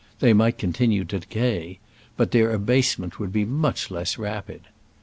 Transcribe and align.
They 0.19 0.33
might 0.33 0.57
continue 0.57 1.05
to 1.05 1.19
decay, 1.19 1.77
but 2.17 2.31
their 2.31 2.51
abasement 2.55 3.19
would 3.19 3.31
be 3.31 3.45
much 3.45 3.91
less 3.91 4.17
rapid. 4.17 4.61